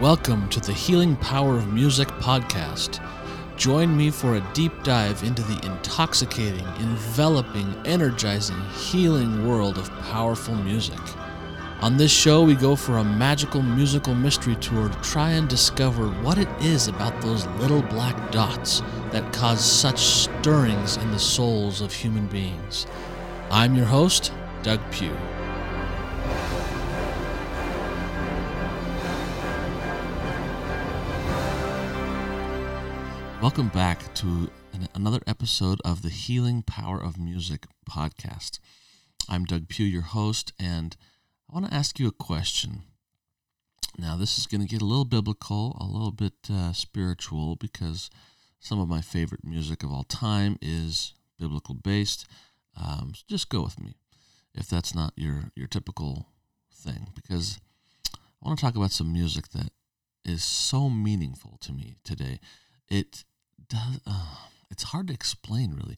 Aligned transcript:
Welcome 0.00 0.48
to 0.48 0.60
the 0.60 0.72
Healing 0.72 1.14
Power 1.16 1.58
of 1.58 1.74
Music 1.74 2.08
podcast. 2.08 3.06
Join 3.58 3.94
me 3.94 4.10
for 4.10 4.36
a 4.36 4.52
deep 4.54 4.72
dive 4.82 5.22
into 5.22 5.42
the 5.42 5.62
intoxicating, 5.66 6.66
enveloping, 6.78 7.74
energizing, 7.84 8.58
healing 8.70 9.46
world 9.46 9.76
of 9.76 9.90
powerful 10.04 10.54
music. 10.54 10.98
On 11.82 11.98
this 11.98 12.10
show, 12.10 12.42
we 12.42 12.54
go 12.54 12.76
for 12.76 12.96
a 12.96 13.04
magical 13.04 13.60
musical 13.60 14.14
mystery 14.14 14.56
tour 14.56 14.88
to 14.88 15.00
try 15.02 15.32
and 15.32 15.50
discover 15.50 16.08
what 16.22 16.38
it 16.38 16.48
is 16.62 16.88
about 16.88 17.20
those 17.20 17.46
little 17.58 17.82
black 17.82 18.32
dots 18.32 18.80
that 19.10 19.34
cause 19.34 19.62
such 19.62 19.98
stirrings 19.98 20.96
in 20.96 21.10
the 21.10 21.18
souls 21.18 21.82
of 21.82 21.92
human 21.92 22.26
beings. 22.28 22.86
I'm 23.50 23.74
your 23.74 23.84
host, 23.84 24.32
Doug 24.62 24.80
Pugh. 24.92 25.14
Welcome 33.42 33.68
back 33.68 34.14
to 34.16 34.50
an, 34.74 34.86
another 34.94 35.20
episode 35.26 35.80
of 35.82 36.02
the 36.02 36.10
Healing 36.10 36.62
Power 36.62 37.02
of 37.02 37.18
Music 37.18 37.66
podcast. 37.88 38.58
I'm 39.30 39.46
Doug 39.46 39.66
Pugh, 39.66 39.86
your 39.86 40.02
host, 40.02 40.52
and 40.60 40.94
I 41.48 41.54
want 41.54 41.66
to 41.66 41.74
ask 41.74 41.98
you 41.98 42.06
a 42.06 42.12
question. 42.12 42.82
Now, 43.96 44.18
this 44.18 44.36
is 44.36 44.46
going 44.46 44.60
to 44.60 44.66
get 44.66 44.82
a 44.82 44.84
little 44.84 45.06
biblical, 45.06 45.74
a 45.80 45.84
little 45.84 46.10
bit 46.12 46.34
uh, 46.52 46.74
spiritual, 46.74 47.56
because 47.56 48.10
some 48.58 48.78
of 48.78 48.90
my 48.90 49.00
favorite 49.00 49.42
music 49.42 49.82
of 49.82 49.90
all 49.90 50.04
time 50.04 50.58
is 50.60 51.14
biblical 51.38 51.74
based. 51.74 52.26
Um, 52.76 53.12
so 53.14 53.22
just 53.26 53.48
go 53.48 53.62
with 53.62 53.80
me 53.80 53.96
if 54.54 54.68
that's 54.68 54.94
not 54.94 55.14
your, 55.16 55.44
your 55.56 55.66
typical 55.66 56.26
thing, 56.70 57.08
because 57.14 57.58
I 58.14 58.18
want 58.46 58.58
to 58.58 58.64
talk 58.66 58.76
about 58.76 58.92
some 58.92 59.10
music 59.10 59.48
that 59.54 59.70
is 60.26 60.44
so 60.44 60.90
meaningful 60.90 61.56
to 61.62 61.72
me 61.72 61.96
today. 62.04 62.38
It 62.90 63.24
does. 63.70 64.00
Uh, 64.06 64.36
it's 64.70 64.84
hard 64.84 65.08
to 65.08 65.14
explain 65.14 65.74
really 65.74 65.96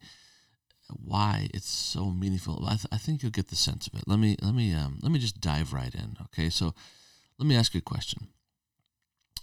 why 0.89 1.49
it's 1.55 1.69
so 1.69 2.11
meaningful. 2.11 2.65
I, 2.67 2.75
th- 2.75 2.87
I 2.93 2.99
think 2.99 3.23
you'll 3.23 3.33
get 3.33 3.49
the 3.49 3.57
sense 3.57 3.87
of 3.87 3.95
it. 3.95 4.05
Let 4.07 4.19
me 4.19 4.37
let 4.41 4.55
me 4.55 4.73
um, 4.75 4.99
let 5.03 5.11
me 5.11 5.19
just 5.19 5.41
dive 5.41 5.73
right 5.73 5.95
in. 5.95 6.17
Okay, 6.25 6.51
so 6.51 6.75
let 7.39 7.47
me 7.47 7.57
ask 7.57 7.75
you 7.75 7.79
a 7.79 7.83
question. 7.83 8.29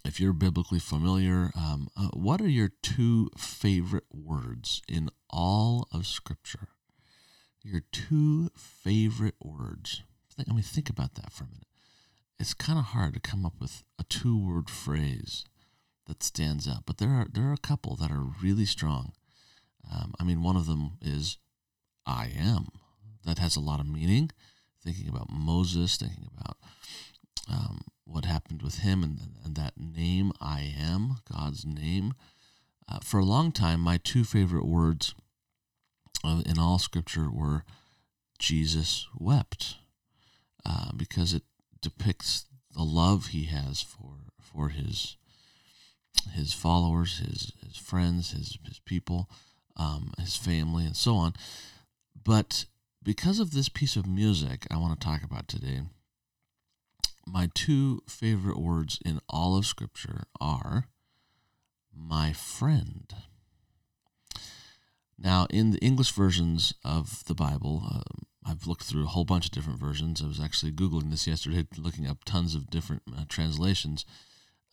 If 0.06 0.20
you're 0.20 0.34
biblically 0.34 0.80
familiar, 0.80 1.52
um, 1.56 1.90
uh, 1.98 2.08
what 2.14 2.40
are 2.40 2.48
your 2.48 2.72
two 2.82 3.30
favorite 3.38 4.06
words 4.12 4.82
in 4.88 5.10
all 5.30 5.88
of 5.92 6.08
Scripture? 6.08 6.70
Your 7.64 7.82
two 7.92 8.50
favorite 8.56 9.36
words. 9.42 10.04
I 10.40 10.54
mean, 10.54 10.64
think 10.64 10.90
about 10.90 11.16
that 11.16 11.34
for 11.34 11.44
a 11.44 11.48
minute. 11.48 11.68
It's 12.40 12.54
kind 12.54 12.80
of 12.80 12.86
hard 12.86 13.14
to 13.16 13.20
come 13.20 13.46
up 13.46 13.60
with 13.60 13.84
a 14.00 14.04
two-word 14.06 14.70
phrase 14.70 15.44
that 16.10 16.24
stands 16.24 16.68
out. 16.68 16.84
But 16.86 16.98
there 16.98 17.10
are 17.10 17.28
there 17.32 17.46
are 17.46 17.54
a 17.54 17.58
couple 17.58 17.96
that 17.96 18.12
are 18.12 18.26
really 18.44 18.66
strong. 18.66 19.14
Um, 19.90 20.14
I 20.20 20.24
mean, 20.24 20.44
one 20.44 20.58
of 20.58 20.66
them 20.66 20.98
is 21.02 21.38
I 22.06 22.32
am. 22.38 22.68
That 23.26 23.38
has 23.38 23.56
a 23.56 23.62
lot 23.62 23.80
of 23.80 23.88
meaning. 23.88 24.32
Thinking 24.84 25.08
about 25.08 25.30
Moses, 25.32 25.98
thinking 25.98 26.28
about 26.36 26.58
um, 27.50 27.82
what 28.06 28.26
happened 28.26 28.62
with 28.62 28.80
him 28.80 29.04
and, 29.04 29.20
and, 29.44 29.56
that 29.56 29.74
name 29.78 30.32
I 30.40 30.74
am, 30.80 31.18
God's 31.32 31.66
name. 31.66 32.14
Uh, 32.88 33.00
for 33.04 33.20
a 33.20 33.26
long 33.26 33.52
time, 33.52 33.82
my 33.82 33.98
two 33.98 34.24
favorite 34.24 34.66
words 34.66 35.14
uh, 36.24 36.42
in 36.46 36.58
all 36.58 36.80
scripture 36.80 37.30
were 37.30 37.64
Jesus 38.38 39.08
wept, 39.18 39.76
uh, 40.66 40.92
because 40.96 41.34
it 41.34 41.44
depicts 41.82 42.46
the 42.74 42.84
love 42.84 43.28
he 43.28 43.46
has 43.46 43.82
for 43.82 44.16
for 44.42 44.70
his 44.70 45.18
his 46.34 46.54
followers, 46.54 47.20
his 47.20 47.52
his 47.66 47.78
friends, 47.78 48.32
his 48.32 48.58
his 48.66 48.80
people, 48.80 49.30
um, 49.76 50.14
his 50.20 50.36
family, 50.36 50.86
and 50.86 50.96
so 50.96 51.16
on. 51.16 51.34
But 52.24 52.66
because 53.04 53.40
of 53.40 53.52
this 53.52 53.70
piece 53.70 53.96
of 53.96 54.06
music 54.06 54.68
I 54.70 54.78
want 54.78 55.00
to 55.00 55.06
talk 55.06 55.24
about 55.24 55.48
today, 55.48 55.82
my 57.26 57.50
two 57.54 58.02
favorite 58.08 58.60
words 58.60 59.00
in 59.06 59.20
all 59.30 59.58
of 59.58 59.66
Scripture 59.66 60.24
are 60.40 60.86
my 61.96 62.34
friend. 62.34 63.14
Now, 65.18 65.48
in 65.50 65.72
the 65.72 65.80
English 65.80 66.12
versions 66.12 66.74
of 66.84 67.26
the 67.26 67.36
Bible, 67.36 67.84
uh, 67.92 68.02
I've 68.46 68.68
looked 68.68 68.84
through 68.84 69.04
a 69.04 69.08
whole 69.08 69.26
bunch 69.26 69.46
of 69.46 69.52
different 69.52 69.80
versions. 69.80 70.22
I 70.22 70.28
was 70.28 70.40
actually 70.40 70.72
Googling 70.72 71.12
this 71.12 71.28
yesterday, 71.28 71.68
looking 71.78 72.08
up 72.08 72.24
tons 72.24 72.56
of 72.56 72.70
different 72.70 73.04
uh, 73.16 73.26
translations. 73.28 74.06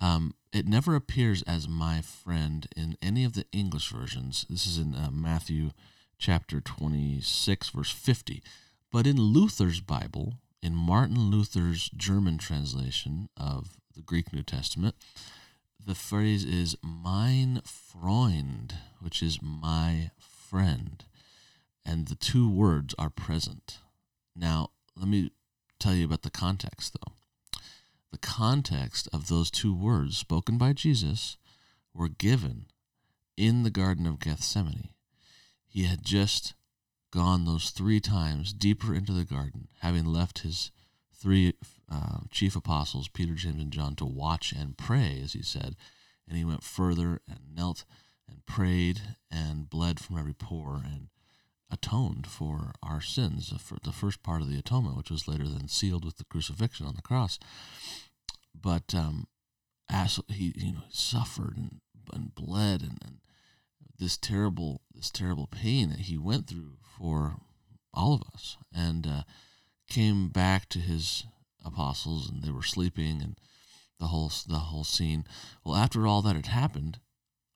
Um, 0.01 0.35
it 0.53 0.67
never 0.67 0.95
appears 0.95 1.43
as 1.43 1.69
my 1.69 2.01
friend 2.01 2.67
in 2.77 2.97
any 3.03 3.25
of 3.25 3.35
the 3.35 3.47
English 3.53 3.91
versions. 3.91 4.47
This 4.49 4.67
is 4.67 4.79
in 4.79 4.95
uh, 4.95 5.11
Matthew 5.11 5.71
chapter 6.19 6.61
26, 6.61 7.71
verse 7.71 7.91
50. 7.91 8.43
But 8.93 9.07
in 9.07 9.21
Luther's 9.21 9.81
Bible, 9.81 10.35
in 10.63 10.75
Martin 10.75 11.31
Luther's 11.31 11.91
German 11.91 12.39
translation 12.39 13.29
of 13.37 13.77
the 13.95 14.03
Greek 14.03 14.33
New 14.33 14.43
Testament, 14.43 14.95
the 15.85 15.95
phrase 15.95 16.45
is 16.45 16.77
mein 16.83 17.61
Freund, 17.65 18.75
which 19.01 19.23
is 19.23 19.41
my 19.43 20.11
friend. 20.19 21.05
And 21.85 22.09
the 22.09 22.17
two 22.17 22.51
words 22.51 22.95
are 22.99 23.11
present. 23.11 23.79
Now, 24.35 24.71
let 24.97 25.09
me 25.09 25.31
tell 25.79 25.95
you 25.95 26.05
about 26.05 26.23
the 26.23 26.31
context, 26.31 26.95
though 26.95 27.16
the 28.17 28.27
context 28.27 29.07
of 29.13 29.29
those 29.29 29.51
two 29.51 29.75
words 29.75 30.17
spoken 30.17 30.57
by 30.57 30.73
Jesus 30.73 31.37
were 31.93 32.09
given 32.09 32.65
in 33.37 33.63
the 33.63 33.71
Garden 33.71 34.07
of 34.07 34.21
Gethsemane. 34.21 34.89
He 35.67 35.83
had 35.83 36.03
just 36.03 36.55
gone 37.13 37.45
those 37.45 37.69
three 37.69 38.01
times 38.01 38.55
deeper 38.55 38.95
into 38.95 39.13
the 39.13 39.27
garden, 39.27 39.69
having 39.81 40.07
left 40.07 40.39
his 40.39 40.71
three 41.15 41.53
uh, 41.93 42.21
chief 42.31 42.57
apostles, 42.57 43.09
Peter, 43.09 43.35
James, 43.35 43.61
and 43.61 43.71
John, 43.71 43.95
to 43.97 44.07
watch 44.07 44.51
and 44.51 44.79
pray, 44.79 45.21
as 45.23 45.35
he 45.35 45.43
said. 45.43 45.77
And 46.27 46.39
he 46.39 46.45
went 46.45 46.63
further 46.65 47.21
and 47.29 47.41
knelt 47.55 47.85
and 48.27 48.47
prayed 48.47 49.03
and 49.31 49.69
bled 49.69 50.01
from 50.01 50.17
every 50.17 50.33
pore 50.33 50.81
and 50.83 51.09
atoned 51.71 52.27
for 52.27 52.73
our 52.83 53.03
sins, 53.03 53.53
for 53.59 53.77
the 53.83 53.93
first 53.93 54.23
part 54.23 54.41
of 54.41 54.49
the 54.49 54.59
atonement, 54.59 54.97
which 54.97 55.11
was 55.11 55.29
later 55.29 55.45
then 55.45 55.69
sealed 55.69 56.05
with 56.05 56.17
the 56.17 56.25
crucifixion 56.25 56.87
on 56.87 56.95
the 56.95 57.03
cross. 57.03 57.39
But 58.61 58.95
um, 58.95 59.27
he 60.29 60.53
you 60.57 60.73
know 60.73 60.85
suffered 60.91 61.57
and, 61.57 61.81
and 62.13 62.35
bled 62.35 62.83
and, 62.83 62.99
and 63.05 63.19
this 63.99 64.17
terrible 64.17 64.83
this 64.95 65.11
terrible 65.11 65.47
pain 65.47 65.91
that 65.91 66.01
he 66.01 66.19
went 66.19 66.49
through 66.49 66.77
for 66.99 67.37
all 67.95 68.15
of 68.15 68.23
us, 68.35 68.57
and 68.75 69.07
uh, 69.07 69.23
came 69.89 70.29
back 70.29 70.69
to 70.69 70.79
his 70.79 71.25
apostles, 71.65 72.29
and 72.29 72.43
they 72.43 72.51
were 72.51 72.63
sleeping, 72.63 73.23
and 73.23 73.39
the 73.99 74.09
whole 74.09 74.31
the 74.47 74.59
whole 74.59 74.85
scene. 74.85 75.25
Well, 75.65 75.77
after 75.77 76.07
all 76.07 76.23
that 76.23 76.37
had 76.37 76.47
happened, 76.47 76.99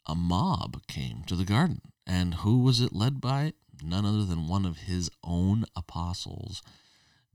a 0.06 0.14
mob 0.14 0.86
came 0.86 1.24
to 1.26 1.36
the 1.36 1.44
garden, 1.44 1.80
and 2.06 2.34
who 2.34 2.62
was 2.62 2.80
it 2.80 2.92
led 2.92 3.20
by? 3.20 3.52
none 3.82 4.04
other 4.04 4.24
than 4.24 4.48
one 4.48 4.64
of 4.66 4.78
his 4.78 5.10
own 5.24 5.64
apostles, 5.76 6.62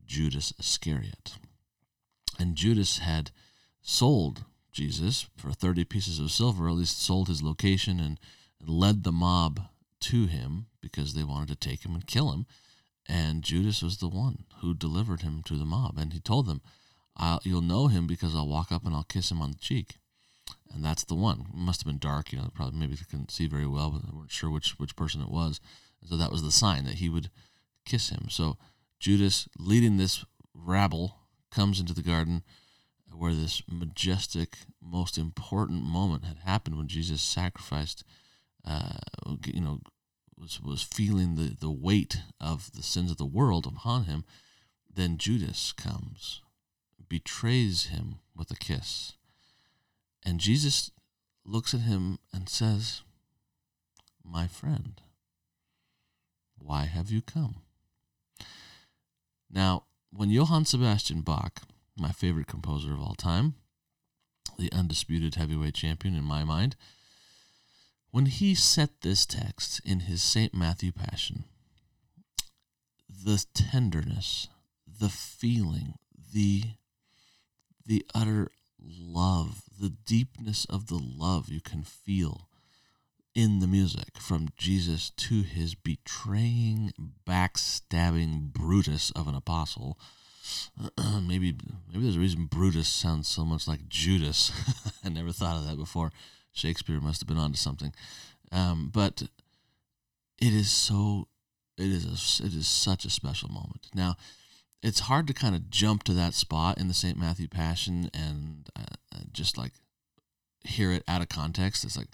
Judas 0.05 0.53
Iscariot. 0.59 1.37
And 2.39 2.55
Judas 2.55 2.99
had 2.99 3.31
sold 3.85 4.43
Jesus 4.71 5.27
for 5.37 5.51
30 5.51 5.85
pieces 5.85 6.19
of 6.19 6.31
silver, 6.31 6.67
at 6.67 6.73
least 6.73 7.01
sold 7.01 7.27
his 7.27 7.43
location 7.43 7.99
and 7.99 8.19
led 8.59 9.03
the 9.03 9.11
mob 9.11 9.61
to 10.01 10.25
him 10.25 10.65
because 10.81 11.13
they 11.13 11.23
wanted 11.23 11.47
to 11.49 11.69
take 11.69 11.85
him 11.85 11.93
and 11.93 12.07
kill 12.07 12.31
him. 12.31 12.45
And 13.07 13.43
Judas 13.43 13.83
was 13.83 13.97
the 13.97 14.09
one 14.09 14.45
who 14.61 14.73
delivered 14.73 15.21
him 15.21 15.43
to 15.43 15.53
the 15.53 15.65
mob. 15.65 15.97
And 15.97 16.11
he 16.11 16.19
told 16.19 16.47
them, 16.47 16.61
You'll 17.43 17.61
know 17.61 17.87
him 17.87 18.07
because 18.07 18.35
I'll 18.35 18.47
walk 18.47 18.71
up 18.71 18.85
and 18.85 18.95
I'll 18.95 19.03
kiss 19.03 19.31
him 19.31 19.41
on 19.41 19.51
the 19.51 19.57
cheek. 19.57 19.97
And 20.73 20.83
that's 20.83 21.03
the 21.03 21.15
one. 21.15 21.45
It 21.53 21.55
must 21.55 21.81
have 21.81 21.87
been 21.87 21.99
dark, 21.99 22.33
you 22.33 22.39
know, 22.39 22.49
probably 22.53 22.79
maybe 22.79 22.95
they 22.95 23.05
couldn't 23.09 23.31
see 23.31 23.47
very 23.47 23.67
well, 23.67 23.91
but 23.91 24.01
they 24.01 24.17
weren't 24.17 24.31
sure 24.31 24.49
which, 24.49 24.77
which 24.79 24.95
person 24.95 25.21
it 25.21 25.29
was. 25.29 25.61
So 26.09 26.17
that 26.17 26.31
was 26.31 26.41
the 26.41 26.51
sign 26.51 26.85
that 26.85 26.95
he 26.95 27.07
would 27.07 27.29
kiss 27.85 28.09
him. 28.09 28.27
So 28.29 28.57
Judas, 28.99 29.47
leading 29.57 29.97
this 29.97 30.25
rabble, 30.53 31.19
comes 31.51 31.79
into 31.79 31.93
the 31.93 32.01
garden 32.01 32.43
where 33.17 33.33
this 33.33 33.61
majestic, 33.69 34.57
most 34.81 35.17
important 35.17 35.83
moment 35.83 36.25
had 36.25 36.37
happened 36.39 36.77
when 36.77 36.87
Jesus 36.87 37.21
sacrificed, 37.21 38.03
uh, 38.65 38.97
you 39.45 39.61
know, 39.61 39.79
was, 40.37 40.61
was 40.61 40.81
feeling 40.81 41.35
the, 41.35 41.55
the 41.59 41.71
weight 41.71 42.21
of 42.39 42.71
the 42.73 42.83
sins 42.83 43.11
of 43.11 43.17
the 43.17 43.25
world 43.25 43.65
upon 43.65 44.03
him. 44.03 44.25
Then 44.93 45.17
Judas 45.17 45.71
comes, 45.71 46.41
betrays 47.07 47.85
him 47.85 48.19
with 48.35 48.51
a 48.51 48.55
kiss. 48.55 49.13
And 50.23 50.39
Jesus 50.39 50.91
looks 51.45 51.73
at 51.73 51.81
him 51.81 52.19
and 52.33 52.49
says, 52.49 53.01
My 54.23 54.47
friend. 54.47 55.01
Why 56.57 56.85
have 56.85 57.11
you 57.11 57.21
come? 57.21 57.57
Now, 59.51 59.83
when 60.11 60.29
Johann 60.29 60.65
Sebastian 60.65 61.21
Bach, 61.21 61.61
my 61.97 62.11
favorite 62.11 62.47
composer 62.47 62.93
of 62.93 62.99
all 62.99 63.15
time, 63.15 63.55
the 64.57 64.71
undisputed 64.71 65.35
heavyweight 65.35 65.75
champion 65.75 66.15
in 66.15 66.23
my 66.23 66.43
mind, 66.43 66.75
when 68.11 68.27
he 68.27 68.55
set 68.55 69.01
this 69.01 69.25
text 69.25 69.81
in 69.83 70.01
his 70.01 70.21
St. 70.21 70.53
Matthew 70.53 70.91
Passion, 70.91 71.45
the 73.09 73.43
tenderness, 73.53 74.47
the 74.87 75.09
feeling, 75.09 75.95
the 76.33 76.63
the 77.85 78.05
utter 78.15 78.49
love, 78.81 79.63
the 79.79 79.89
deepness 79.89 80.65
of 80.65 80.87
the 80.87 80.99
love 80.99 81.49
you 81.49 81.61
can 81.61 81.83
feel 81.83 82.49
in 83.35 83.59
the 83.59 83.67
music 83.67 84.17
from 84.17 84.47
Jesus 84.57 85.09
to 85.11 85.43
his 85.43 85.75
betraying, 85.75 86.93
backstabbing 87.27 88.53
Brutus 88.53 89.11
of 89.11 89.27
an 89.27 89.35
apostle. 89.35 89.99
maybe 91.21 91.55
maybe 91.91 92.03
there's 92.03 92.17
a 92.17 92.19
reason 92.19 92.45
Brutus 92.45 92.87
sounds 92.87 93.27
so 93.27 93.45
much 93.45 93.67
like 93.67 93.87
Judas. 93.87 94.51
I 95.03 95.09
never 95.09 95.31
thought 95.31 95.57
of 95.57 95.67
that 95.67 95.77
before. 95.77 96.11
Shakespeare 96.51 96.99
must 97.01 97.21
have 97.21 97.27
been 97.27 97.37
onto 97.37 97.57
something. 97.57 97.93
Um, 98.51 98.89
but 98.93 99.23
it 100.39 100.53
is 100.53 100.71
so 100.71 101.27
it 101.77 101.87
is 101.87 102.05
a, 102.05 102.45
it 102.45 102.53
is 102.53 102.67
such 102.67 103.05
a 103.05 103.09
special 103.09 103.49
moment. 103.49 103.89
Now, 103.93 104.15
it's 104.81 105.01
hard 105.01 105.27
to 105.27 105.33
kind 105.33 105.55
of 105.55 105.69
jump 105.69 106.03
to 106.03 106.13
that 106.13 106.33
spot 106.33 106.77
in 106.77 106.87
the 106.87 106.93
St. 106.93 107.17
Matthew 107.17 107.47
Passion 107.47 108.09
and 108.13 108.69
uh, 108.77 108.95
uh, 109.13 109.19
just 109.33 109.57
like 109.57 109.73
hear 110.63 110.91
it 110.91 111.03
out 111.07 111.21
of 111.21 111.29
context. 111.29 111.83
It's 111.83 111.97
like 111.97 112.09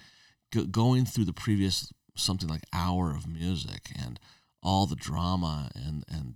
go- 0.51 0.65
going 0.65 1.05
through 1.05 1.25
the 1.25 1.33
previous 1.33 1.91
something 2.15 2.49
like 2.49 2.63
hour 2.73 3.11
of 3.11 3.27
music 3.27 3.91
and 4.01 4.19
all 4.63 4.85
the 4.85 4.95
drama 4.95 5.69
and 5.75 6.03
and 6.09 6.35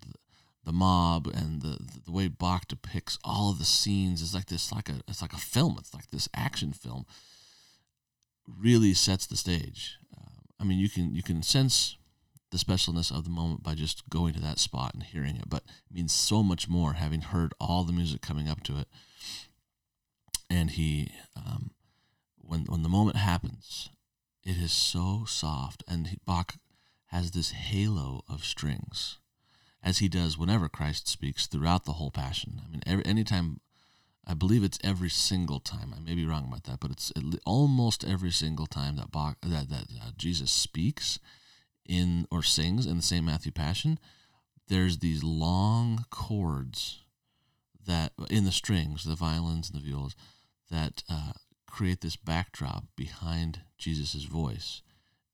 the 0.66 0.74
mob 0.74 1.28
and 1.28 1.62
the 1.62 1.78
the 2.06 2.12
way 2.12 2.28
Bach 2.28 2.68
depicts 2.68 3.18
all 3.24 3.52
of 3.52 3.60
the 3.60 3.66
scenes 3.66 4.22
is 4.22 4.34
like 4.34 4.48
this 4.48 4.72
like 4.72 4.90
a 4.90 5.02
it's 5.08 5.22
like 5.22 5.34
a 5.34 5.38
film. 5.38 5.78
It's 5.80 5.94
like 5.94 6.10
this 6.10 6.28
action 6.36 6.74
film. 6.74 7.06
Really 8.48 8.94
sets 8.94 9.26
the 9.26 9.38
stage. 9.38 9.98
Uh, 10.16 10.42
I 10.60 10.64
mean, 10.64 10.80
you 10.80 10.90
can 10.90 11.14
you 11.16 11.24
can 11.24 11.42
sense 11.44 11.98
the 12.52 12.58
specialness 12.58 13.16
of 13.16 13.24
the 13.24 13.30
moment 13.30 13.64
by 13.64 13.76
just 13.76 14.10
going 14.10 14.34
to 14.34 14.40
that 14.40 14.60
spot 14.60 14.94
and 14.94 15.04
hearing 15.04 15.36
it, 15.36 15.50
but 15.50 15.64
it 15.90 15.94
means 15.94 16.14
so 16.14 16.42
much 16.42 16.70
more 16.70 16.94
having 16.94 17.22
heard 17.22 17.54
all 17.60 17.84
the 17.84 17.94
music 17.94 18.22
coming 18.22 18.48
up 18.48 18.64
to 18.64 18.78
it. 18.78 18.88
And 20.50 20.72
he, 20.72 21.12
um, 21.36 21.72
when 22.38 22.62
when 22.62 22.84
the 22.84 22.90
moment 22.90 23.18
happens, 23.18 23.90
it 24.44 24.58
is 24.58 24.72
so 24.72 25.26
soft, 25.28 25.84
and 25.88 26.08
he, 26.08 26.18
Bach 26.26 26.56
has 27.08 27.32
this 27.32 27.52
halo 27.52 28.24
of 28.30 28.46
strings, 28.46 29.18
as 29.86 30.00
he 30.00 30.10
does 30.10 30.38
whenever 30.38 30.68
Christ 30.68 31.08
speaks 31.08 31.46
throughout 31.46 31.86
the 31.86 31.94
whole 31.94 32.12
Passion. 32.12 32.60
I 32.66 32.70
mean, 32.70 32.82
every 32.86 33.06
anytime. 33.06 33.62
I 34.28 34.34
believe 34.34 34.64
it's 34.64 34.80
every 34.84 35.12
single 35.12 35.60
time. 35.60 35.94
I 35.96 36.00
may 36.00 36.16
be 36.16 36.26
wrong 36.26 36.48
about 36.48 36.64
that, 36.64 36.80
but 36.80 36.90
it's 36.90 37.14
almost 37.46 38.04
every 38.04 38.32
single 38.32 38.66
time 38.66 38.96
that 38.96 39.12
Bach, 39.12 39.38
that 39.44 39.70
that 39.70 39.86
uh, 40.02 40.12
Jesus 40.18 40.50
speaks 40.50 41.20
in 41.88 42.26
or 42.32 42.42
sings 42.42 42.88
in 42.88 42.98
the 42.98 43.04
St. 43.04 43.24
Matthew 43.24 43.52
Passion, 43.52 44.00
there's 44.68 44.98
these 44.98 45.24
long 45.24 46.06
chords 46.10 47.04
that 47.86 48.14
in 48.32 48.46
the 48.46 48.52
strings, 48.52 49.04
the 49.04 49.14
violins 49.14 49.70
and 49.70 49.80
the 49.80 49.88
violas, 49.88 50.16
that 50.72 51.04
uh, 51.08 51.34
create 51.68 52.02
this 52.02 52.16
backdrop 52.16 52.86
behind 52.96 53.60
Jesus' 53.78 54.24
voice, 54.24 54.82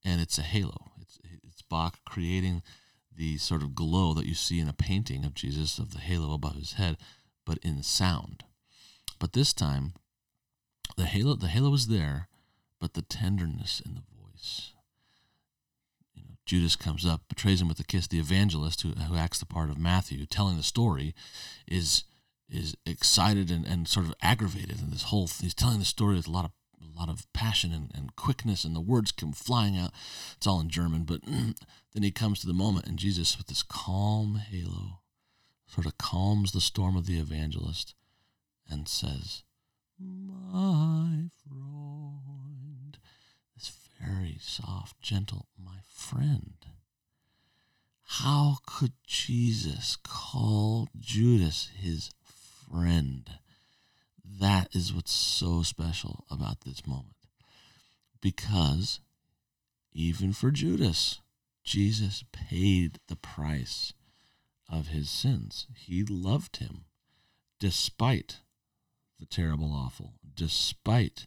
and 0.04 0.20
it's 0.20 0.36
a 0.36 0.42
halo. 0.42 0.92
It's 1.00 1.18
it's 1.42 1.62
Bach 1.62 1.98
creating 2.04 2.62
the 3.22 3.38
sort 3.38 3.62
of 3.62 3.76
glow 3.76 4.14
that 4.14 4.26
you 4.26 4.34
see 4.34 4.58
in 4.58 4.68
a 4.68 4.72
painting 4.72 5.24
of 5.24 5.32
Jesus 5.32 5.78
of 5.78 5.92
the 5.92 6.00
halo 6.00 6.34
above 6.34 6.56
his 6.56 6.72
head, 6.72 6.96
but 7.46 7.58
in 7.58 7.80
sound. 7.84 8.42
But 9.20 9.32
this 9.32 9.52
time, 9.52 9.92
the 10.96 11.06
halo 11.06 11.36
the 11.36 11.46
halo 11.46 11.72
is 11.72 11.86
there, 11.86 12.26
but 12.80 12.94
the 12.94 13.02
tenderness 13.02 13.80
in 13.86 13.94
the 13.94 14.00
voice 14.00 14.72
Judas 16.44 16.74
comes 16.74 17.06
up, 17.06 17.22
betrays 17.28 17.60
him 17.60 17.68
with 17.68 17.78
a 17.78 17.84
kiss. 17.84 18.08
The 18.08 18.18
evangelist, 18.18 18.82
who, 18.82 18.88
who 18.88 19.16
acts 19.16 19.38
the 19.38 19.46
part 19.46 19.70
of 19.70 19.78
Matthew, 19.78 20.26
telling 20.26 20.56
the 20.56 20.64
story, 20.64 21.14
is 21.68 22.02
is 22.50 22.76
excited 22.84 23.52
and, 23.52 23.64
and 23.64 23.86
sort 23.86 24.04
of 24.04 24.14
aggravated. 24.20 24.80
And 24.80 24.92
this 24.92 25.04
whole 25.04 25.28
he's 25.40 25.54
telling 25.54 25.78
the 25.78 25.84
story 25.84 26.16
with 26.16 26.26
a 26.26 26.32
lot 26.32 26.44
of 26.44 26.50
lot 27.02 27.08
of 27.08 27.30
passion 27.32 27.72
and, 27.72 27.90
and 27.94 28.14
quickness, 28.14 28.64
and 28.64 28.76
the 28.76 28.80
words 28.80 29.10
come 29.10 29.32
flying 29.32 29.76
out. 29.76 29.90
It's 30.36 30.46
all 30.46 30.60
in 30.60 30.68
German, 30.68 31.02
but 31.02 31.22
then 31.26 32.02
he 32.02 32.12
comes 32.12 32.40
to 32.40 32.46
the 32.46 32.52
moment, 32.52 32.86
and 32.86 32.98
Jesus, 32.98 33.36
with 33.36 33.48
this 33.48 33.64
calm 33.64 34.36
halo, 34.36 35.00
sort 35.66 35.86
of 35.86 35.98
calms 35.98 36.52
the 36.52 36.60
storm 36.60 36.96
of 36.96 37.06
the 37.06 37.18
evangelist 37.18 37.94
and 38.70 38.88
says, 38.88 39.42
My 39.98 41.28
friend, 41.48 42.98
this 43.56 43.72
very 44.00 44.38
soft, 44.40 45.00
gentle, 45.00 45.48
my 45.58 45.78
friend. 45.92 46.54
How 48.04 48.58
could 48.64 48.92
Jesus 49.06 49.96
call 50.04 50.88
Judas 51.00 51.70
his 51.74 52.12
friend? 52.70 53.28
That 54.24 54.74
is 54.74 54.92
what's 54.92 55.12
so 55.12 55.62
special 55.62 56.24
about 56.30 56.62
this 56.62 56.86
moment. 56.86 57.16
Because 58.20 59.00
even 59.92 60.32
for 60.32 60.50
Judas, 60.50 61.20
Jesus 61.64 62.24
paid 62.32 62.98
the 63.08 63.16
price 63.16 63.92
of 64.68 64.88
his 64.88 65.10
sins. 65.10 65.66
He 65.76 66.04
loved 66.04 66.58
him 66.58 66.84
despite 67.60 68.40
the 69.20 69.26
terrible 69.26 69.72
awful, 69.72 70.14
despite 70.34 71.26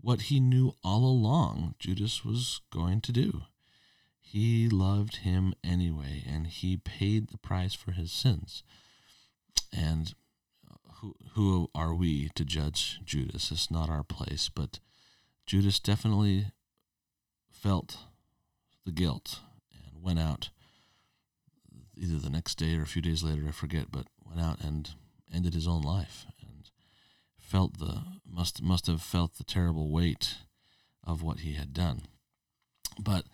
what 0.00 0.22
he 0.22 0.40
knew 0.40 0.74
all 0.84 1.04
along 1.04 1.74
Judas 1.78 2.24
was 2.24 2.60
going 2.70 3.00
to 3.02 3.12
do. 3.12 3.42
He 4.20 4.68
loved 4.68 5.16
him 5.16 5.54
anyway, 5.62 6.24
and 6.26 6.46
he 6.46 6.76
paid 6.76 7.28
the 7.28 7.38
price 7.38 7.74
for 7.74 7.92
his 7.92 8.10
sins. 8.12 8.62
And 9.72 10.14
who, 11.32 11.70
are 11.74 11.94
we 11.94 12.30
to 12.34 12.44
judge 12.44 13.00
Judas? 13.04 13.50
It's 13.50 13.70
not 13.70 13.90
our 13.90 14.04
place, 14.04 14.48
but 14.48 14.78
Judas 15.46 15.78
definitely 15.80 16.46
felt 17.50 17.98
the 18.84 18.92
guilt 18.92 19.40
and 19.72 20.02
went 20.02 20.18
out 20.18 20.50
either 21.96 22.18
the 22.18 22.30
next 22.30 22.56
day 22.56 22.76
or 22.76 22.82
a 22.82 22.86
few 22.86 23.02
days 23.02 23.22
later, 23.22 23.44
I 23.48 23.52
forget, 23.52 23.90
but 23.90 24.06
went 24.24 24.40
out 24.40 24.60
and 24.60 24.90
ended 25.32 25.54
his 25.54 25.66
own 25.66 25.82
life 25.82 26.26
and 26.40 26.70
felt 27.38 27.78
the 27.78 28.02
must 28.26 28.62
must 28.62 28.86
have 28.86 29.02
felt 29.02 29.34
the 29.34 29.44
terrible 29.44 29.90
weight 29.90 30.36
of 31.06 31.22
what 31.22 31.40
he 31.40 31.54
had 31.54 31.72
done. 31.72 32.02
But 32.98 33.26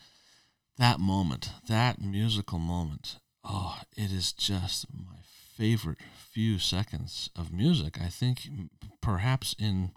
that 0.79 1.01
moment, 1.01 1.51
that 1.69 2.01
musical 2.01 2.59
moment, 2.59 3.19
oh, 3.45 3.81
it 3.97 4.11
is 4.11 4.33
just 4.33 4.87
my 4.93 5.21
favorite 5.61 5.99
few 6.17 6.59
seconds 6.59 7.29
of 7.37 7.53
music. 7.53 8.01
I 8.01 8.09
think 8.09 8.49
perhaps 9.03 9.55
in 9.59 9.91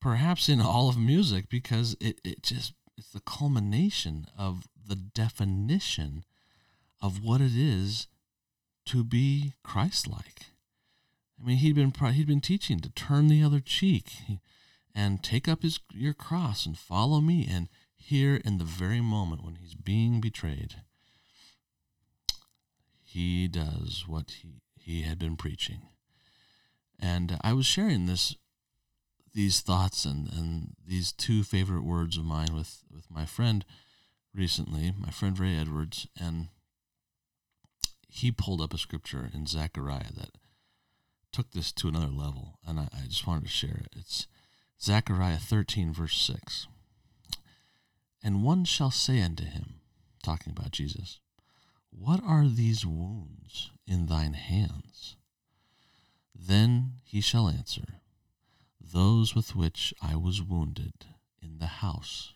perhaps 0.00 0.48
in 0.48 0.60
all 0.60 0.88
of 0.88 0.96
music 0.96 1.48
because 1.48 1.96
it, 2.00 2.20
it 2.22 2.44
just 2.44 2.72
it's 2.96 3.10
the 3.10 3.20
culmination 3.20 4.26
of 4.38 4.68
the 4.86 4.94
definition 4.94 6.24
of 7.00 7.24
what 7.24 7.40
it 7.40 7.56
is 7.56 8.06
to 8.86 9.02
be 9.02 9.54
Christ-like. 9.64 10.46
I 11.40 11.44
mean, 11.44 11.56
he'd 11.56 11.74
been 11.74 11.92
he'd 12.12 12.28
been 12.28 12.40
teaching 12.40 12.78
to 12.80 12.90
turn 12.90 13.26
the 13.26 13.42
other 13.42 13.58
cheek 13.58 14.12
and 14.94 15.24
take 15.24 15.48
up 15.48 15.64
his 15.64 15.80
your 15.92 16.14
cross 16.14 16.66
and 16.66 16.78
follow 16.78 17.20
me. 17.20 17.48
And 17.50 17.68
here, 17.96 18.36
in 18.44 18.58
the 18.58 18.64
very 18.64 19.00
moment 19.00 19.44
when 19.44 19.56
he's 19.56 19.74
being 19.74 20.20
betrayed, 20.20 20.76
he 23.12 23.46
does 23.46 24.04
what 24.06 24.30
he 24.42 24.62
he 24.78 25.02
had 25.02 25.18
been 25.18 25.36
preaching. 25.36 25.82
And 26.98 27.38
I 27.42 27.52
was 27.52 27.66
sharing 27.66 28.06
this 28.06 28.36
these 29.34 29.60
thoughts 29.60 30.04
and, 30.04 30.30
and 30.32 30.74
these 30.86 31.12
two 31.12 31.42
favorite 31.42 31.84
words 31.84 32.16
of 32.16 32.24
mine 32.24 32.54
with, 32.54 32.82
with 32.92 33.10
my 33.10 33.24
friend 33.24 33.64
recently, 34.34 34.92
my 34.98 35.10
friend 35.10 35.38
Ray 35.38 35.56
Edwards, 35.56 36.06
and 36.20 36.48
he 38.08 38.30
pulled 38.30 38.60
up 38.60 38.74
a 38.74 38.78
scripture 38.78 39.30
in 39.32 39.46
Zechariah 39.46 40.12
that 40.16 40.32
took 41.32 41.52
this 41.52 41.72
to 41.72 41.88
another 41.88 42.12
level, 42.12 42.58
and 42.66 42.78
I, 42.78 42.88
I 42.92 43.06
just 43.08 43.26
wanted 43.26 43.44
to 43.44 43.50
share 43.50 43.80
it. 43.84 43.94
It's 43.96 44.26
Zechariah 44.80 45.38
13, 45.38 45.94
verse 45.94 46.18
6. 46.18 46.66
And 48.22 48.42
one 48.44 48.64
shall 48.66 48.90
say 48.90 49.22
unto 49.22 49.44
him, 49.44 49.76
talking 50.22 50.52
about 50.54 50.72
Jesus, 50.72 51.20
What 51.96 52.20
are 52.24 52.48
these 52.48 52.86
wounds 52.86 53.70
in 53.86 54.06
thine 54.06 54.32
hands? 54.32 55.16
Then 56.34 56.94
he 57.04 57.20
shall 57.20 57.48
answer, 57.48 58.00
Those 58.80 59.34
with 59.34 59.54
which 59.54 59.92
I 60.02 60.16
was 60.16 60.42
wounded 60.42 61.04
in 61.40 61.58
the 61.58 61.66
house 61.66 62.32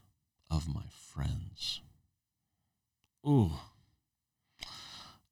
of 0.50 0.68
my 0.68 0.84
friends. 0.90 1.80
Ooh. 3.26 3.52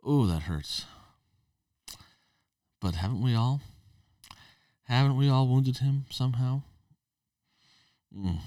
Ooh, 0.08 0.26
that 0.26 0.42
hurts. 0.42 0.86
But 2.80 2.96
haven't 2.96 3.22
we 3.22 3.34
all? 3.34 3.60
Haven't 4.84 5.16
we 5.16 5.28
all 5.28 5.46
wounded 5.46 5.78
him 5.78 6.06
somehow? 6.10 6.62
Mm. 8.14 8.40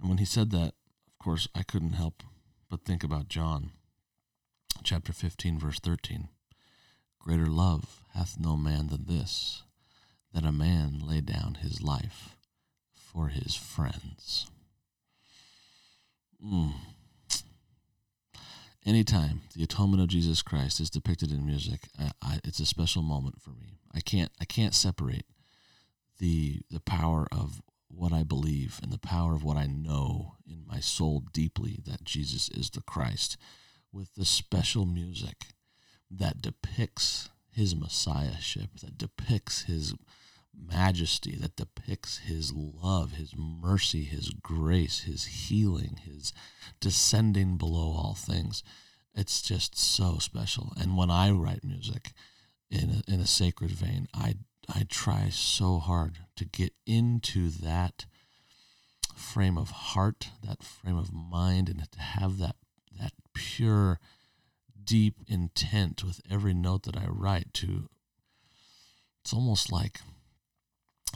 And 0.00 0.08
when 0.08 0.18
he 0.18 0.24
said 0.24 0.50
that, 0.50 0.74
of 1.06 1.18
course, 1.22 1.46
I 1.54 1.62
couldn't 1.62 1.92
help 1.92 2.22
but 2.68 2.84
think 2.84 3.04
about 3.04 3.28
John 3.28 3.70
chapter 4.86 5.12
15, 5.12 5.58
verse 5.58 5.80
13. 5.80 6.28
Greater 7.18 7.46
love 7.46 8.02
hath 8.14 8.38
no 8.38 8.56
man 8.56 8.86
than 8.86 9.06
this, 9.06 9.64
that 10.32 10.44
a 10.44 10.52
man 10.52 11.00
lay 11.04 11.20
down 11.20 11.58
his 11.60 11.82
life 11.82 12.36
for 12.94 13.26
his 13.26 13.56
friends. 13.56 14.46
Mm. 16.44 16.74
Anytime 18.86 19.40
the 19.56 19.64
atonement 19.64 20.00
of 20.04 20.08
Jesus 20.08 20.40
Christ 20.40 20.78
is 20.78 20.88
depicted 20.88 21.32
in 21.32 21.44
music, 21.44 21.88
I, 21.98 22.12
I, 22.22 22.40
it's 22.44 22.60
a 22.60 22.66
special 22.66 23.02
moment 23.02 23.42
for 23.42 23.50
me. 23.50 23.80
I 23.92 23.98
can't 23.98 24.30
I 24.40 24.44
can't 24.44 24.74
separate 24.74 25.26
the 26.20 26.60
the 26.70 26.80
power 26.80 27.26
of 27.32 27.60
what 27.88 28.12
I 28.12 28.22
believe 28.22 28.78
and 28.80 28.92
the 28.92 28.98
power 28.98 29.34
of 29.34 29.42
what 29.42 29.56
I 29.56 29.66
know 29.66 30.36
in 30.48 30.64
my 30.64 30.78
soul 30.78 31.24
deeply 31.32 31.80
that 31.86 32.04
Jesus 32.04 32.48
is 32.50 32.70
the 32.70 32.82
Christ 32.82 33.36
with 33.92 34.14
the 34.14 34.24
special 34.24 34.86
music 34.86 35.46
that 36.10 36.42
depicts 36.42 37.30
his 37.50 37.74
messiahship, 37.74 38.80
that 38.82 38.98
depicts 38.98 39.62
his 39.62 39.94
majesty, 40.54 41.36
that 41.36 41.56
depicts 41.56 42.18
his 42.18 42.52
love, 42.52 43.12
his 43.12 43.34
mercy, 43.36 44.04
his 44.04 44.30
grace, 44.30 45.00
his 45.00 45.24
healing, 45.24 46.00
his 46.04 46.32
descending 46.80 47.56
below 47.56 47.94
all 47.96 48.14
things. 48.18 48.62
It's 49.14 49.40
just 49.42 49.78
so 49.78 50.18
special. 50.18 50.72
And 50.78 50.96
when 50.96 51.10
I 51.10 51.30
write 51.30 51.64
music 51.64 52.12
in 52.70 53.02
a, 53.06 53.12
in 53.12 53.20
a 53.20 53.26
sacred 53.26 53.70
vein, 53.70 54.08
I 54.14 54.36
I 54.68 54.84
try 54.88 55.28
so 55.30 55.78
hard 55.78 56.18
to 56.34 56.44
get 56.44 56.72
into 56.86 57.50
that 57.50 58.04
frame 59.14 59.56
of 59.56 59.70
heart, 59.70 60.30
that 60.42 60.64
frame 60.64 60.98
of 60.98 61.12
mind, 61.12 61.68
and 61.68 61.86
to 61.92 62.00
have 62.00 62.38
that 62.38 62.56
that 62.56 62.56
pure, 63.36 64.00
deep 64.82 65.16
intent 65.28 66.02
with 66.02 66.20
every 66.30 66.54
note 66.54 66.84
that 66.84 66.96
I 66.96 67.06
write. 67.08 67.52
To 67.54 67.88
it's 69.22 69.32
almost 69.32 69.70
like 69.70 70.00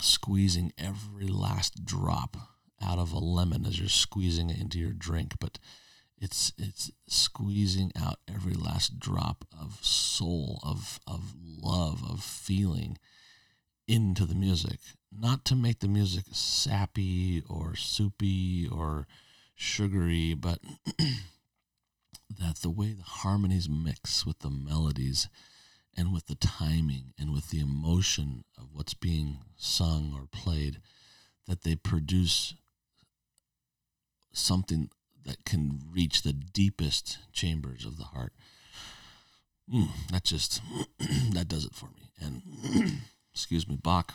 squeezing 0.00 0.72
every 0.78 1.26
last 1.26 1.84
drop 1.84 2.36
out 2.82 2.98
of 2.98 3.12
a 3.12 3.18
lemon 3.18 3.66
as 3.66 3.78
you're 3.78 3.88
squeezing 3.88 4.50
it 4.50 4.58
into 4.58 4.78
your 4.78 4.92
drink, 4.92 5.34
but 5.40 5.58
it's 6.18 6.52
it's 6.58 6.90
squeezing 7.08 7.92
out 7.98 8.18
every 8.28 8.54
last 8.54 9.00
drop 9.00 9.44
of 9.58 9.78
soul, 9.82 10.60
of 10.62 11.00
of 11.06 11.34
love, 11.40 12.02
of 12.08 12.22
feeling 12.22 12.98
into 13.88 14.24
the 14.24 14.34
music, 14.34 14.78
not 15.10 15.44
to 15.46 15.56
make 15.56 15.80
the 15.80 15.88
music 15.88 16.24
sappy 16.32 17.42
or 17.48 17.74
soupy 17.74 18.68
or 18.68 19.06
sugary, 19.56 20.34
but 20.34 20.60
that 22.38 22.56
the 22.56 22.70
way 22.70 22.92
the 22.92 23.02
harmonies 23.02 23.68
mix 23.68 24.24
with 24.24 24.40
the 24.40 24.50
melodies 24.50 25.28
and 25.96 26.12
with 26.12 26.26
the 26.26 26.36
timing 26.36 27.12
and 27.18 27.32
with 27.32 27.50
the 27.50 27.60
emotion 27.60 28.44
of 28.56 28.68
what's 28.72 28.94
being 28.94 29.38
sung 29.56 30.14
or 30.14 30.26
played, 30.30 30.80
that 31.46 31.62
they 31.64 31.74
produce 31.74 32.54
something 34.32 34.90
that 35.24 35.44
can 35.44 35.80
reach 35.90 36.22
the 36.22 36.32
deepest 36.32 37.18
chambers 37.32 37.84
of 37.84 37.96
the 37.96 38.04
heart. 38.04 38.32
Mm, 39.72 39.88
that 40.12 40.24
just 40.24 40.60
that 41.32 41.48
does 41.48 41.64
it 41.64 41.74
for 41.74 41.86
me. 41.86 42.10
And 42.20 43.00
excuse 43.32 43.68
me, 43.68 43.76
Bach, 43.76 44.14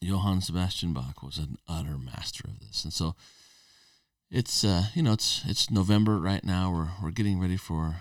Johann 0.00 0.40
Sebastian 0.40 0.92
Bach 0.92 1.22
was 1.22 1.38
an 1.38 1.58
utter 1.68 1.98
master 1.98 2.44
of 2.46 2.60
this. 2.60 2.84
And 2.84 2.92
so 2.92 3.16
it's 4.30 4.64
uh, 4.64 4.84
you 4.94 5.02
know 5.02 5.12
it's 5.12 5.42
it's 5.46 5.70
November 5.70 6.18
right 6.18 6.44
now. 6.44 6.72
We're 6.72 6.90
we're 7.02 7.10
getting 7.10 7.40
ready 7.40 7.56
for 7.56 7.96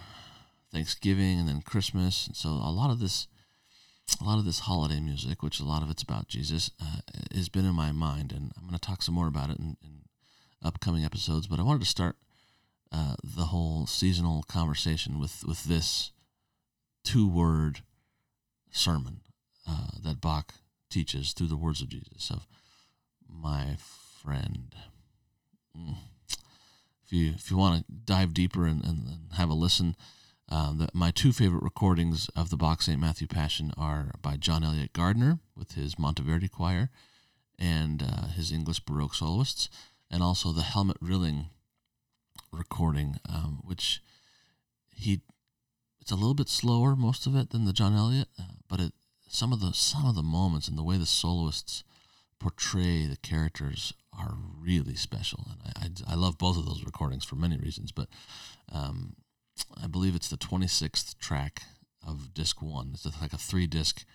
Thanksgiving 0.72 1.40
and 1.40 1.50
then 1.50 1.62
Christmas, 1.62 2.28
and 2.28 2.36
so 2.36 2.50
a 2.50 2.72
lot 2.72 2.92
of 2.92 3.00
this 3.00 3.28
a 4.22 4.24
lot 4.24 4.40
of 4.40 4.46
this 4.46 4.62
holiday 4.62 5.00
music, 5.00 5.42
which 5.44 5.60
a 5.60 5.66
lot 5.66 5.84
of 5.84 5.90
it's 5.90 6.04
about 6.04 6.28
Jesus, 6.28 6.72
uh, 6.82 7.00
has 7.34 7.50
been 7.50 7.66
in 7.66 7.76
my 7.76 7.92
mind, 7.92 8.32
and 8.32 8.52
I'm 8.58 8.64
going 8.64 8.74
to 8.74 8.80
talk 8.80 9.02
some 9.02 9.16
more 9.16 9.28
about 9.28 9.50
it 9.50 9.60
in, 9.60 9.78
in, 9.84 10.00
upcoming 10.62 11.06
episodes. 11.06 11.48
But 11.48 11.60
I 11.60 11.64
wanted 11.64 11.80
to 11.80 11.86
start 11.86 12.18
uh, 12.92 13.16
the 13.24 13.46
whole 13.46 13.88
seasonal 13.88 14.44
conversation 14.44 15.20
with 15.20 15.44
with 15.48 15.64
this 15.64 16.12
two 17.04 17.28
word 17.28 17.82
sermon 18.72 19.22
uh, 19.68 19.88
that 20.04 20.22
Bach 20.22 20.54
teaches 20.90 21.34
through 21.34 21.48
the 21.48 21.58
words 21.58 21.82
of 21.82 21.90
Jesus 21.90 22.30
of 22.30 22.46
my 23.28 23.78
friend. 24.22 24.76
Mm. 25.78 25.96
If 27.10 27.14
you 27.14 27.32
if 27.32 27.50
you 27.50 27.58
want 27.58 27.88
to 27.88 27.92
dive 28.06 28.36
deeper 28.36 28.68
and, 28.68 28.86
and, 28.86 29.08
and 29.08 29.20
have 29.34 29.50
a 29.50 29.56
listen, 29.56 29.96
um, 30.48 30.78
the, 30.78 30.90
my 30.94 31.10
two 31.10 31.32
favorite 31.32 31.64
recordings 31.64 32.30
of 32.36 32.52
the 32.52 32.56
Bach 32.56 32.84
St. 32.84 33.02
Matthew 33.02 33.26
Passion 33.26 33.74
are 33.76 34.12
by 34.22 34.38
John 34.38 34.64
Eliot 34.64 34.94
Gardiner 34.94 35.40
with 35.58 35.72
his 35.72 35.96
Monteverdi 35.96 36.52
Choir 36.52 36.92
and 37.58 38.04
uh, 38.04 38.28
his 38.28 38.52
English 38.52 38.82
Baroque 38.82 39.16
soloists, 39.16 39.72
and 40.12 40.22
also 40.22 40.52
the 40.52 40.62
Helmuth 40.62 40.98
Rilling 41.02 41.48
recording, 42.52 43.16
um, 43.28 43.62
which 43.64 44.04
he 44.96 45.22
it's 46.00 46.12
a 46.12 46.16
little 46.16 46.36
bit 46.36 46.48
slower 46.48 46.96
most 46.96 47.26
of 47.26 47.36
it 47.36 47.50
than 47.50 47.66
the 47.66 47.74
John 47.74 47.96
Eliot, 47.96 48.28
uh, 48.40 48.54
but 48.68 48.80
it 48.80 48.94
some 49.28 49.52
of 49.52 49.62
the 49.62 49.74
some 49.74 50.06
of 50.06 50.14
the 50.14 50.22
moments 50.22 50.68
and 50.68 50.78
the 50.78 50.84
way 50.84 50.98
the 50.98 51.08
soloists 51.08 51.84
portray 52.40 53.08
the 53.08 53.18
characters 53.18 53.96
are 54.18 54.36
really 54.60 54.96
special, 54.96 55.48
and 55.52 55.62
I, 55.66 56.12
I, 56.12 56.14
I 56.14 56.16
love 56.16 56.38
both 56.38 56.58
of 56.58 56.66
those 56.66 56.84
recordings 56.84 57.26
for 57.26 57.36
many 57.36 57.58
reasons. 57.58 57.92
But 57.92 58.08
um, 58.72 59.16
I 59.82 59.88
believe 59.88 60.16
it's 60.16 60.30
the 60.30 60.38
twenty 60.38 60.68
sixth 60.68 61.18
track 61.20 61.64
of 62.06 62.34
disc 62.34 62.62
one. 62.62 62.92
It's 62.94 63.06
like 63.22 63.34
a 63.34 63.38
three 63.38 63.68
disc 63.68 64.06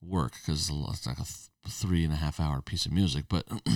work 0.00 0.32
because 0.34 0.70
it's 0.70 1.06
like 1.06 1.18
a 1.18 1.24
th- 1.24 1.48
three 1.68 2.04
and 2.04 2.12
a 2.12 2.16
half 2.16 2.40
hour 2.40 2.60
piece 2.60 2.86
of 2.86 2.92
music, 2.92 3.24
but 3.28 3.44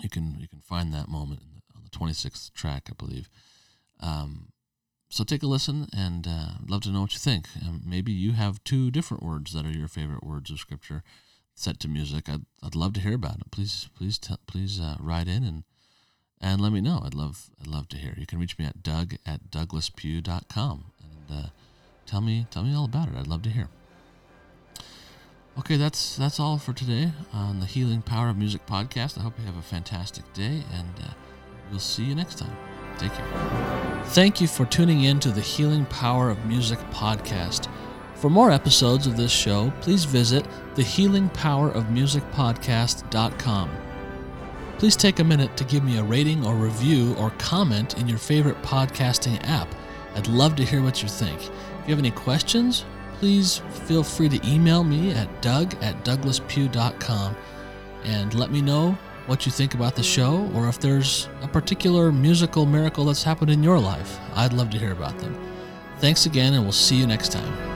you 0.00 0.08
can 0.10 0.36
you 0.38 0.48
can 0.48 0.60
find 0.60 0.92
that 0.92 1.08
moment 1.08 1.40
the, 1.40 1.62
on 1.76 1.82
the 1.84 1.90
twenty 1.90 2.14
sixth 2.14 2.52
track, 2.54 2.88
I 2.90 2.94
believe. 2.96 3.28
Um, 4.00 4.48
so 5.10 5.24
take 5.24 5.42
a 5.42 5.46
listen 5.46 5.88
and 5.92 6.26
uh, 6.26 6.52
love 6.68 6.82
to 6.82 6.90
know 6.90 7.02
what 7.02 7.12
you 7.12 7.18
think. 7.18 7.48
Um, 7.66 7.82
maybe 7.84 8.12
you 8.12 8.32
have 8.32 8.62
two 8.62 8.92
different 8.92 9.24
words 9.24 9.52
that 9.52 9.66
are 9.66 9.76
your 9.76 9.88
favorite 9.88 10.22
words 10.22 10.50
of 10.50 10.60
scripture 10.60 11.02
set 11.54 11.80
to 11.80 11.88
music. 11.88 12.28
I'd, 12.28 12.44
I'd 12.62 12.74
love 12.74 12.92
to 12.94 13.00
hear 13.00 13.14
about 13.14 13.40
it. 13.40 13.50
Please 13.50 13.88
please 13.96 14.18
t- 14.18 14.34
please 14.46 14.80
uh, 14.80 14.96
write 14.98 15.28
in 15.28 15.44
and 15.44 15.64
and 16.40 16.60
let 16.60 16.72
me 16.72 16.80
know. 16.80 17.02
I'd 17.04 17.14
love 17.14 17.50
I'd 17.60 17.66
love 17.66 17.88
to 17.88 17.96
hear. 17.96 18.14
You 18.16 18.26
can 18.26 18.38
reach 18.38 18.58
me 18.58 18.64
at 18.64 18.82
doug 18.82 19.14
at 19.26 19.50
douglaspugh.com 19.50 20.84
and 21.00 21.38
uh, 21.38 21.48
tell 22.06 22.20
me 22.20 22.46
tell 22.50 22.62
me 22.62 22.74
all 22.74 22.84
about 22.84 23.08
it. 23.08 23.14
I'd 23.16 23.26
love 23.26 23.42
to 23.42 23.50
hear. 23.50 23.68
Okay, 25.58 25.76
that's 25.76 26.16
that's 26.16 26.40
all 26.40 26.58
for 26.58 26.72
today 26.72 27.12
on 27.32 27.60
the 27.60 27.66
Healing 27.66 28.02
Power 28.02 28.28
of 28.28 28.36
Music 28.38 28.64
podcast. 28.66 29.18
I 29.18 29.22
hope 29.22 29.38
you 29.38 29.44
have 29.44 29.56
a 29.56 29.62
fantastic 29.62 30.32
day, 30.32 30.62
and 30.72 30.88
uh, 31.00 31.12
we'll 31.70 31.80
see 31.80 32.04
you 32.04 32.14
next 32.14 32.38
time. 32.38 32.56
Take 32.98 33.12
care. 33.12 34.02
Thank 34.06 34.40
you 34.40 34.46
for 34.46 34.64
tuning 34.66 35.04
in 35.04 35.20
to 35.20 35.30
the 35.30 35.40
Healing 35.40 35.86
Power 35.86 36.30
of 36.30 36.44
Music 36.46 36.78
podcast. 36.90 37.69
For 38.20 38.28
more 38.28 38.50
episodes 38.50 39.06
of 39.06 39.16
this 39.16 39.32
show, 39.32 39.72
please 39.80 40.04
visit 40.04 40.46
the 40.74 40.82
Healing 40.82 41.30
Power 41.30 41.70
of 41.70 41.90
Music 41.90 42.22
podcast.com. 42.32 43.70
Please 44.76 44.94
take 44.94 45.20
a 45.20 45.24
minute 45.24 45.56
to 45.56 45.64
give 45.64 45.82
me 45.82 45.96
a 45.96 46.02
rating 46.02 46.44
or 46.44 46.54
review 46.54 47.14
or 47.14 47.30
comment 47.38 47.96
in 47.96 48.06
your 48.06 48.18
favorite 48.18 48.60
podcasting 48.60 49.42
app. 49.48 49.74
I'd 50.14 50.26
love 50.26 50.54
to 50.56 50.66
hear 50.66 50.82
what 50.82 51.02
you 51.02 51.08
think. 51.08 51.40
If 51.40 51.48
you 51.86 51.94
have 51.94 51.98
any 51.98 52.10
questions, 52.10 52.84
please 53.14 53.62
feel 53.86 54.02
free 54.02 54.28
to 54.28 54.46
email 54.46 54.84
me 54.84 55.12
at 55.12 55.40
doug 55.40 55.72
at 55.82 56.04
douglaspugh.com 56.04 57.34
and 58.04 58.34
let 58.34 58.50
me 58.50 58.60
know 58.60 58.98
what 59.24 59.46
you 59.46 59.52
think 59.52 59.72
about 59.72 59.96
the 59.96 60.02
show, 60.02 60.50
or 60.54 60.68
if 60.68 60.78
there's 60.78 61.30
a 61.40 61.48
particular 61.48 62.12
musical 62.12 62.66
miracle 62.66 63.06
that's 63.06 63.22
happened 63.22 63.50
in 63.50 63.62
your 63.62 63.78
life. 63.78 64.18
I'd 64.34 64.52
love 64.52 64.68
to 64.70 64.78
hear 64.78 64.92
about 64.92 65.18
them. 65.20 65.38
Thanks 66.00 66.26
again, 66.26 66.52
and 66.52 66.64
we'll 66.64 66.72
see 66.72 66.96
you 66.96 67.06
next 67.06 67.32
time. 67.32 67.69